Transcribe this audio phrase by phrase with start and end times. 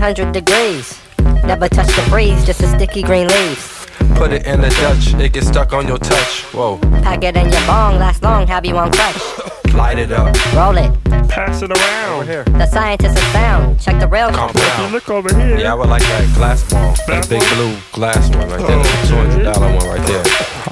[0.00, 0.98] 100 degrees.
[1.44, 3.86] Never touch the breeze, just a sticky green leaves.
[4.14, 6.44] Put it in the Dutch, it gets stuck on your touch.
[6.54, 6.78] Whoa.
[7.04, 9.20] Pack it in your bong, last long, have you on crush?
[9.74, 10.34] Light it up.
[10.54, 10.90] Roll it.
[11.28, 12.14] Pass it around.
[12.14, 12.44] Over here.
[12.44, 13.78] The scientist is sound.
[13.78, 14.30] Check the rail.
[14.30, 14.90] Calm down.
[14.90, 15.58] look over here.
[15.58, 18.80] Yeah, I would like that glass bong, That, big blue glass one right there.
[18.80, 19.44] Okay.
[19.44, 20.24] $200 one right there.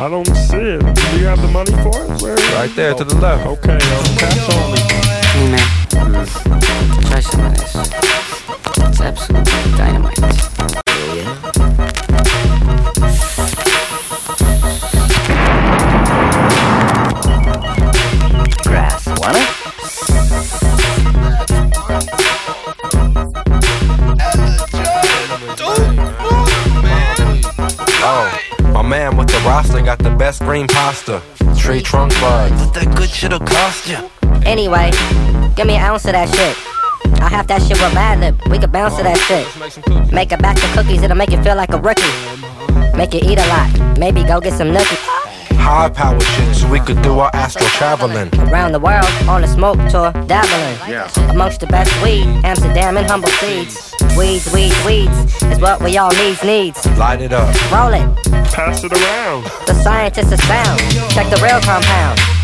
[0.03, 0.81] I don't see it.
[0.81, 2.23] Do you have the money for it?
[2.23, 3.47] Where right there to the left.
[3.47, 3.79] Okay,
[4.17, 4.81] cash only.
[4.81, 5.79] Hey, man.
[5.99, 7.11] Mm.
[7.11, 7.78] Try some of this.
[9.11, 9.45] It's absolute
[9.79, 10.19] dynamite.
[10.21, 11.33] Oh yeah?
[18.65, 19.45] Grass, wanna?
[28.05, 28.29] Oh,
[28.75, 31.23] my man with the roster got the best green pasta.
[31.57, 32.53] Tree trunk bud.
[32.53, 34.11] What that good shit'll cost you?
[34.45, 34.91] Anyway,
[35.57, 36.68] give me an ounce of that shit.
[37.29, 38.41] I have that shit with Madlib.
[38.51, 39.45] We could bounce to that shit.
[40.11, 42.09] Make a batch of cookies, it'll make you feel like a rookie.
[42.97, 43.99] Make you eat a lot.
[43.99, 44.97] Maybe go get some nookies.
[45.61, 48.33] High power shit so we could do our astral traveling.
[48.49, 50.79] Around the world on a smoke tour, dabbling.
[50.89, 51.11] Yeah.
[51.29, 53.95] Amongst the best weed, Amsterdam and Humboldt seeds.
[54.17, 56.81] Weeds, weeds, weeds is what we all needs, needs.
[56.97, 57.53] Light it up.
[57.71, 58.09] Roll it.
[58.57, 59.45] Pass it around.
[59.67, 60.81] The scientist is found.
[61.13, 62.38] Check the real compound.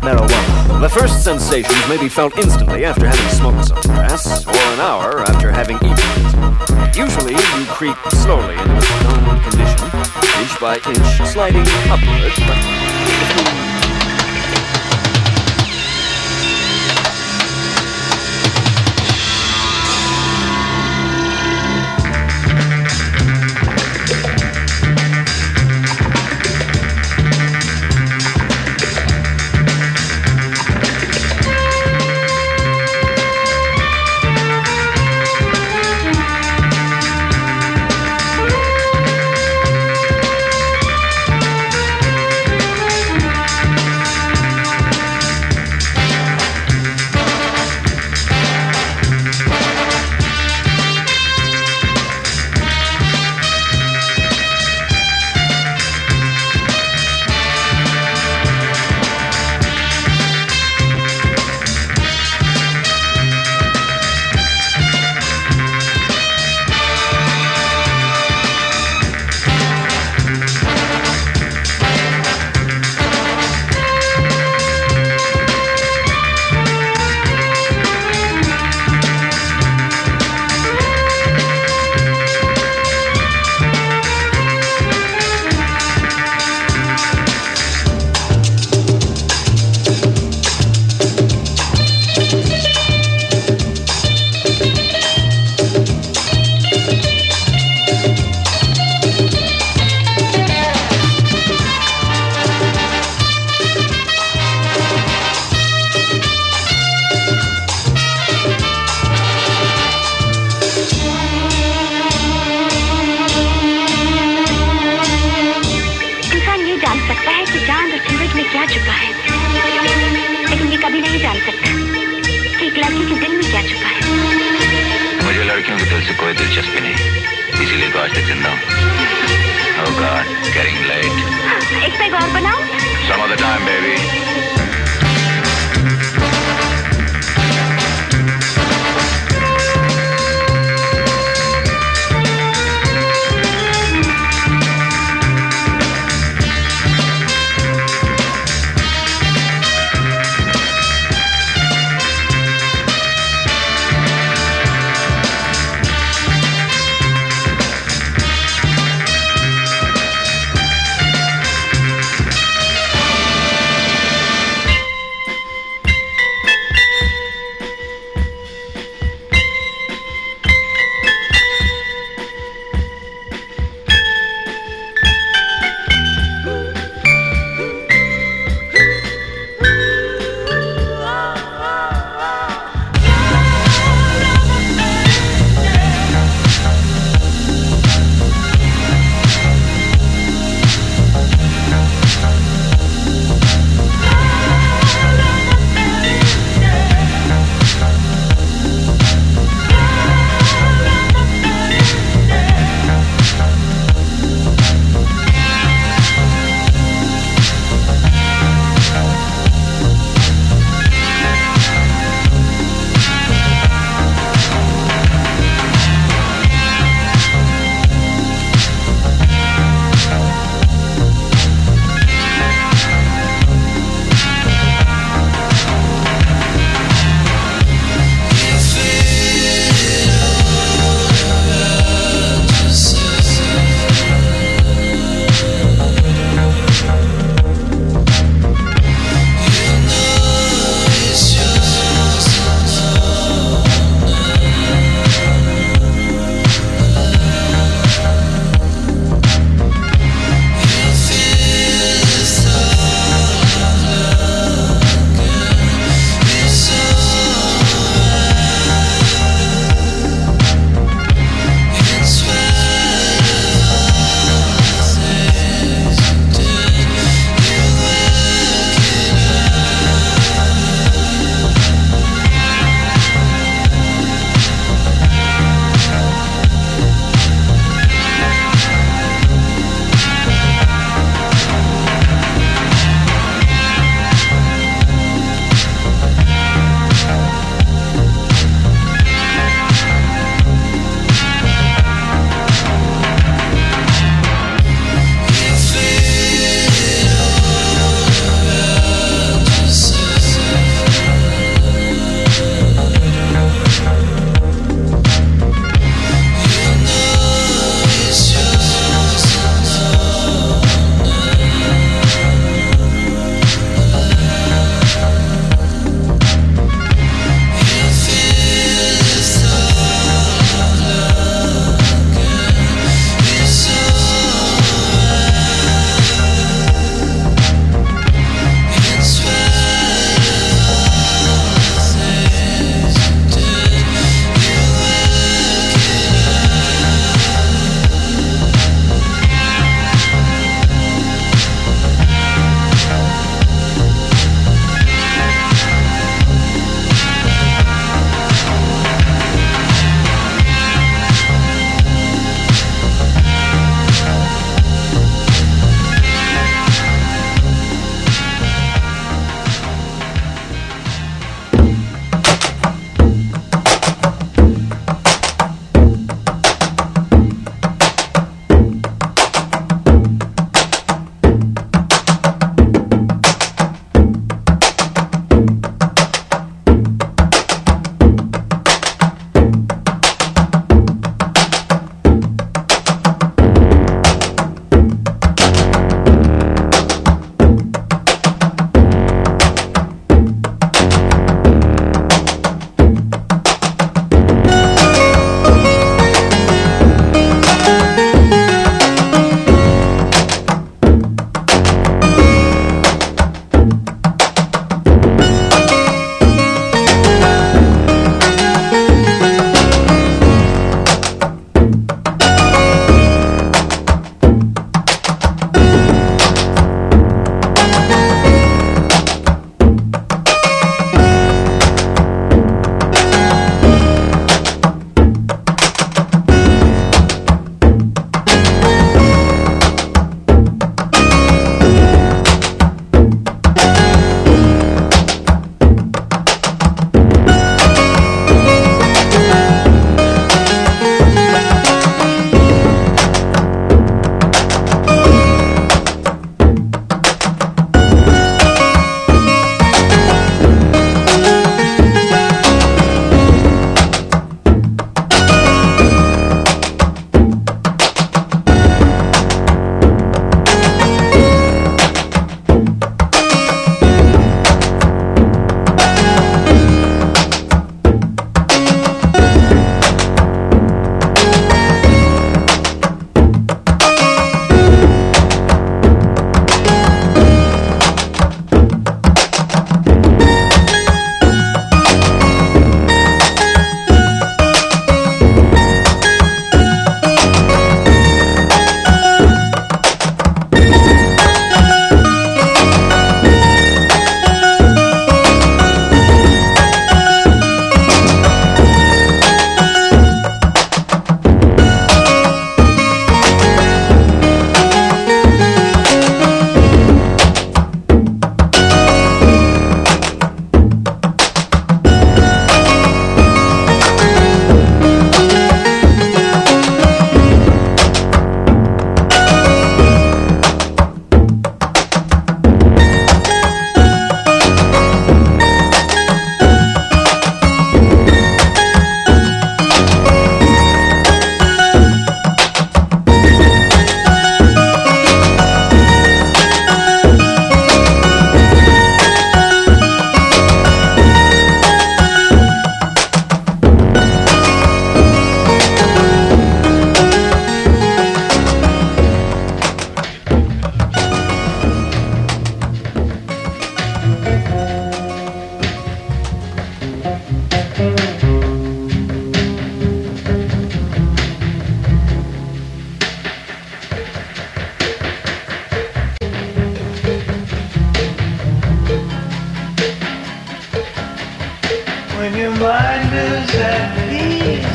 [0.00, 0.80] Marijuana.
[0.80, 5.20] The first sensations may be felt instantly after having smoked some grass, or an hour
[5.20, 6.96] after having eaten it.
[6.96, 9.88] Usually, you creep slowly into a stoned condition,
[10.40, 12.93] inch by inch, sliding upward,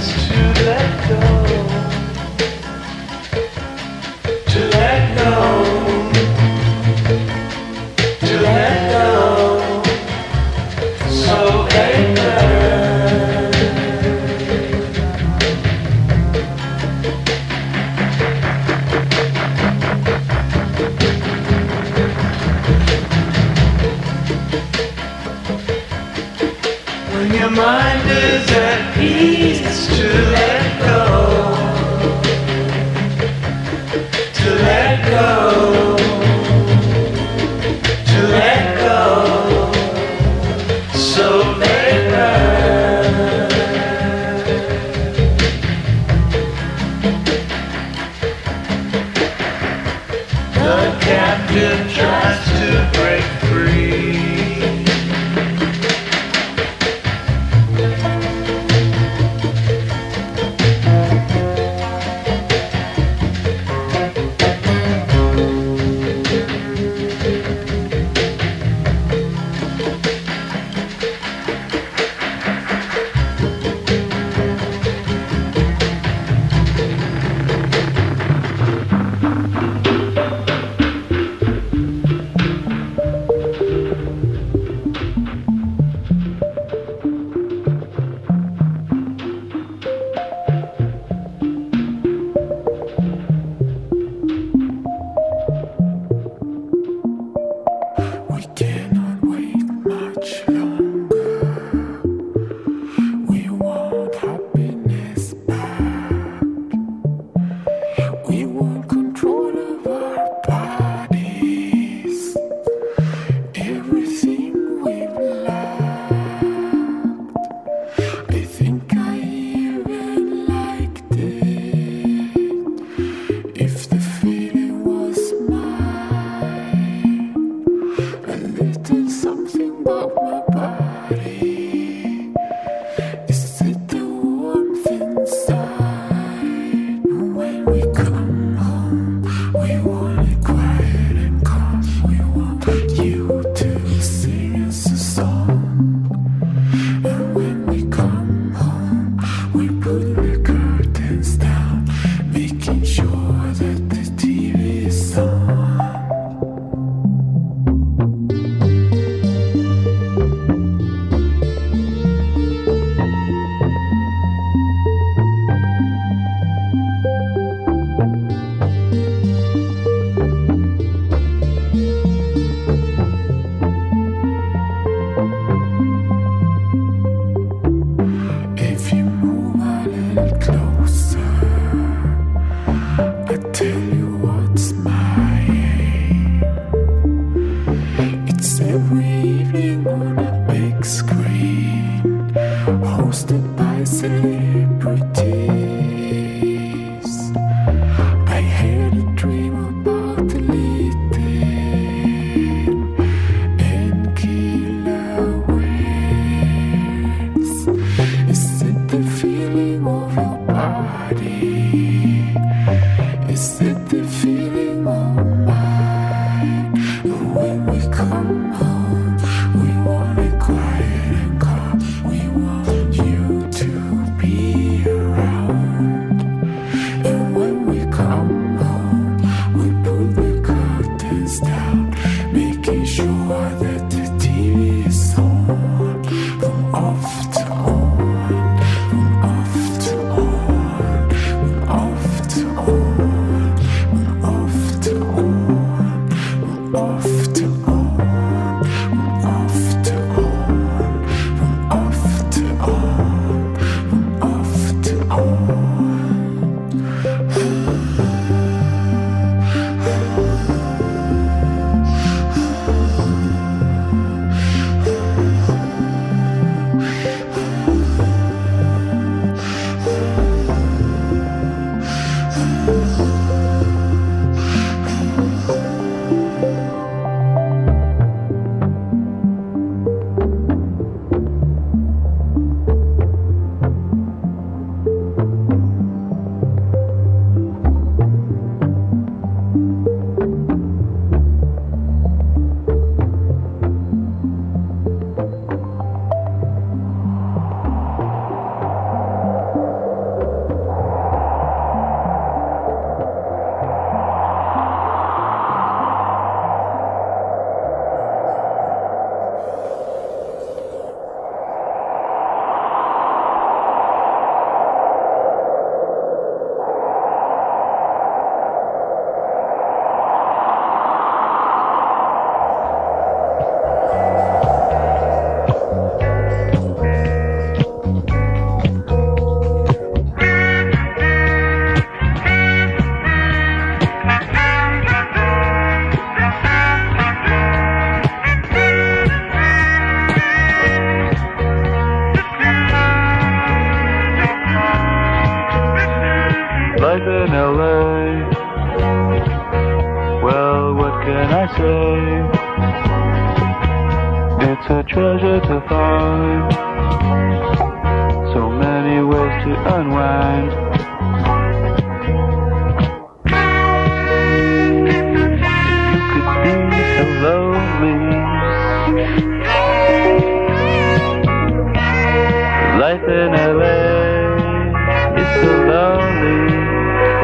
[0.02, 0.39] tell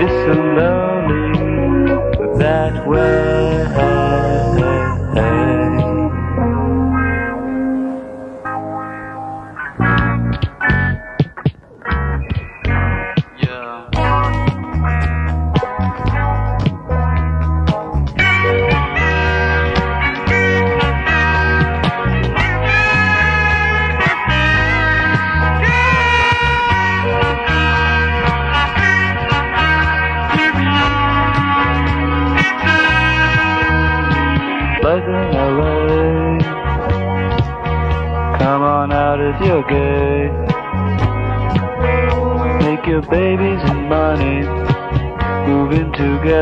[0.05, 3.94] it's so lonely that way.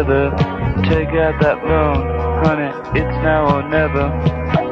[0.03, 0.29] Together.
[0.83, 2.43] Take out that loan.
[2.43, 4.09] Honey, it's now or never.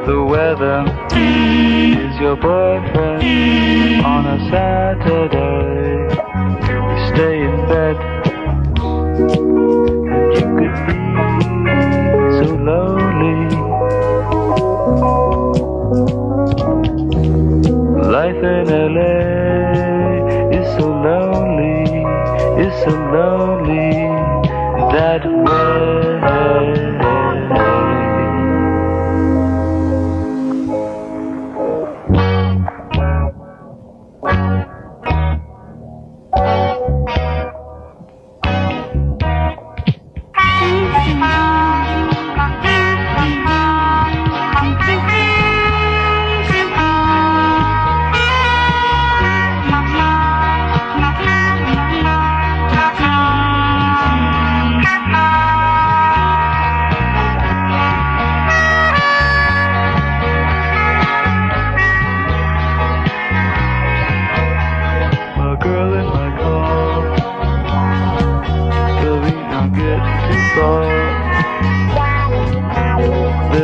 [0.06, 0.84] The weather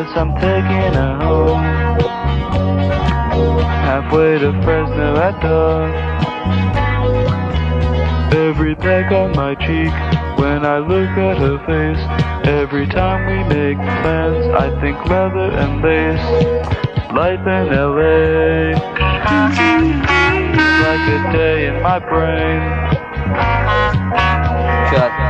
[0.08, 1.62] This I'm taking her home,
[3.84, 5.90] halfway to Fresno at dawn.
[8.32, 9.92] Every peck on my cheek
[10.38, 12.48] when I look at her face.
[12.48, 16.26] Every time we make plans, I think leather and lace.
[17.12, 18.72] Life in LA,
[20.84, 22.60] like a day in my brain.
[24.90, 25.27] Now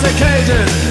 [0.00, 0.87] sophisticated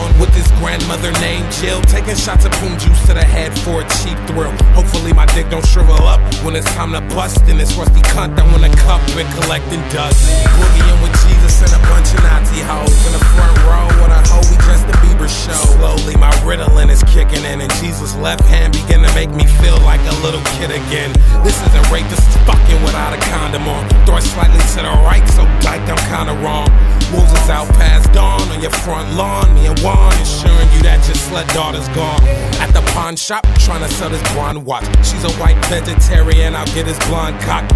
[0.00, 1.80] on with this grandmother named Jill.
[1.82, 4.52] Taking shots of poon juice to the head for a cheap thrill.
[4.72, 8.36] Hopefully my dick don't shrivel up when it's time to bust in this rusty cunt
[8.36, 10.24] that when a cup been collecting dust.
[10.56, 14.20] Boogieing with Jesus and a bunch of Nazi hoes in the front row with a
[14.32, 15.60] hoe we dressed the Bieber show.
[15.76, 19.78] Slowly my Ritalin is kicking in and Jesus' left hand begin to make me feel
[19.84, 21.12] like a little kid again.
[21.44, 23.84] This isn't rape, this is fucking without a condom on.
[24.06, 26.68] Throw it slightly to the right, so dyke, I'm kinda wrong.
[27.10, 29.52] Is out past dawn on your front lawn.
[29.54, 32.22] Me and Juan ensuring you that your slut daughter's gone.
[32.62, 34.86] At the pawn shop, trying to sell this blonde watch.
[35.02, 37.66] She's a white vegetarian, I'll get his blonde cock.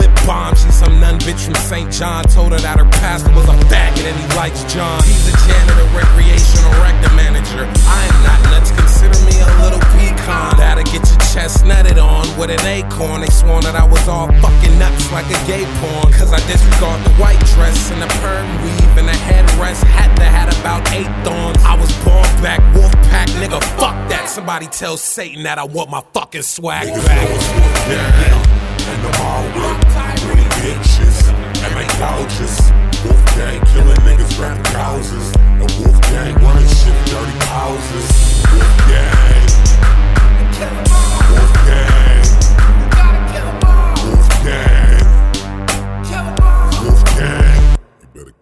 [0.00, 1.92] Lip balm, she's some nun bitch from St.
[1.92, 2.24] John.
[2.32, 5.04] Told her that her pastor was a faggot and he likes John.
[5.04, 7.68] He's a janitor, recreational record manager.
[7.68, 9.84] I am not nuts, consider me a little
[10.28, 10.56] pecan.
[10.56, 13.20] That'll get your chest nutted on with an acorn.
[13.20, 16.12] They sworn that I was all fucking nuts like a gay porn.
[16.12, 20.30] Cause I disregard the white dress and the perm weave and the headrest hat that
[20.30, 21.58] had about eight thorns.
[21.64, 24.28] I was born back, wolf pack, nigga, fuck that.
[24.28, 27.28] Somebody tell Satan that I want my fucking swag back.
[28.88, 29.78] And the all with
[30.24, 32.72] pretty bitches and they couches.
[33.04, 35.34] Wolfgang killing niggas, grabbing houses.
[35.36, 38.27] And Wolfgang running shit, dirty houses.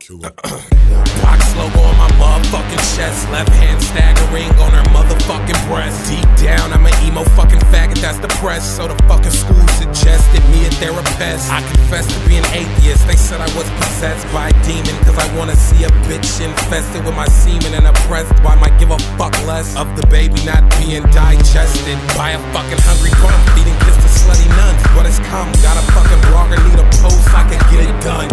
[0.07, 3.27] Box logo on my motherfucking chest.
[3.35, 5.99] Left hand staggering on her motherfucking breast.
[6.07, 8.77] Deep down, I'm an emo fucking faggot that's depressed.
[8.77, 11.51] So the fucking school suggested me a therapist.
[11.51, 13.03] I confessed to being atheist.
[13.09, 14.95] They said I was possessed by a demon.
[15.03, 18.31] Cause I wanna see a bitch infested with my semen and oppressed.
[18.47, 22.79] Why I give a fuck less of the baby not being digested by a fucking
[22.87, 24.79] hungry bum feeding kiss to slutty nuns.
[24.95, 25.51] What has come?
[25.67, 28.31] Got a fucking blogger, need a post, I can get it done.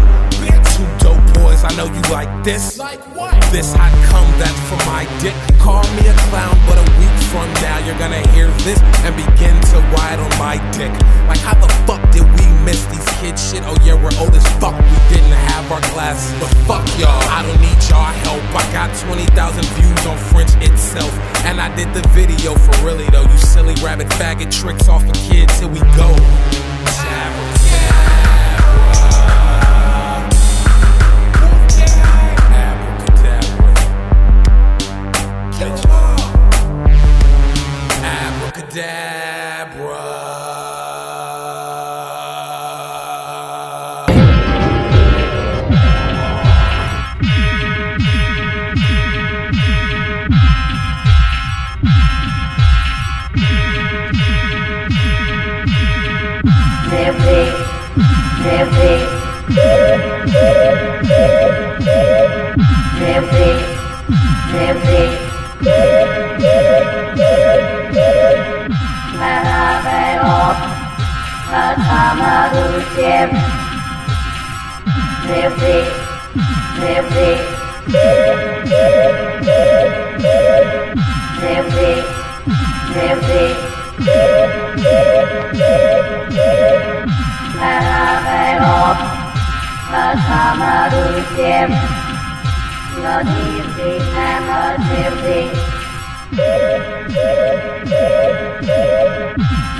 [0.73, 1.22] Two dope
[1.63, 2.77] I know you like this.
[2.77, 3.31] Like what?
[3.51, 5.33] This I come that's for my dick.
[5.59, 9.55] Call me a clown, but a week from now you're gonna hear this and begin
[9.71, 10.91] to ride on my dick.
[11.27, 13.63] Like how the fuck did we miss these kids shit?
[13.63, 14.75] Oh yeah, we're old as fuck.
[14.75, 17.23] We didn't have our glasses, but fuck y'all.
[17.31, 18.43] I don't need y'all help.
[18.51, 21.13] I got 20,000 views on French itself,
[21.47, 23.23] and I did the video for really though.
[23.23, 25.59] You silly rabbit faggot tricks off of kids.
[25.59, 26.11] Here we go.
[87.63, 89.12] Let it off.
[89.93, 91.69] Samarutim,
[93.03, 95.41] Nodivdi, Namadivdi,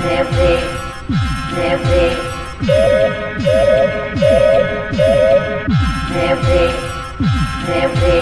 [0.04, 0.54] Divdi,
[1.56, 2.06] Divdi,
[6.14, 6.66] Divdi,
[7.66, 8.18] Divdi,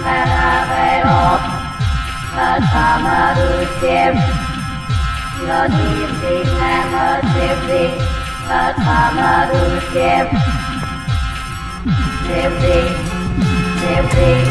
[0.00, 1.22] Manavero,
[2.72, 4.43] Samarutim, Nodivdi,
[5.40, 7.88] Lo chim đi nghe mơ chim đi
[8.48, 10.26] Mơ tha mơ đu chim
[12.28, 12.80] Chim đi
[13.80, 14.44] Chim